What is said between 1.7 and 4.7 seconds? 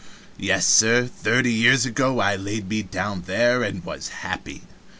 ago I laid me down there, and was happy.